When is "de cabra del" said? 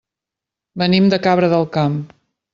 1.15-1.69